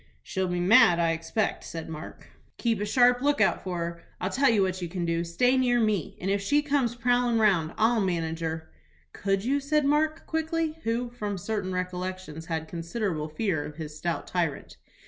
"She'll 0.23 0.47
be 0.47 0.59
mad, 0.59 0.97
I 0.97 1.11
expect," 1.11 1.63
said 1.63 1.87
Mark. 1.87 2.27
"Keep 2.57 2.81
a 2.81 2.85
sharp 2.85 3.21
lookout 3.21 3.63
for 3.63 3.77
her. 3.77 4.03
I'll 4.19 4.31
tell 4.31 4.49
you 4.49 4.63
what 4.63 4.81
you 4.81 4.89
can 4.89 5.05
do: 5.05 5.23
stay 5.23 5.55
near 5.57 5.79
me, 5.79 6.17
and 6.19 6.31
if 6.31 6.41
she 6.41 6.63
comes 6.63 6.95
prowlin' 6.95 7.37
round 7.37 7.75
I'll 7.77 8.01
manage 8.01 8.39
her." 8.39 8.71
"Could 9.13 9.43
you?" 9.45 9.59
said 9.59 9.85
Mark, 9.85 10.25
quickly, 10.25 10.79
who, 10.85 11.11
from 11.11 11.37
certain 11.37 11.71
recollections, 11.71 12.47
had 12.47 12.67
considerable 12.67 13.29
fear 13.29 13.63
of 13.63 13.75
his 13.75 13.95
stout 13.95 14.25
tyrant. 14.25 14.77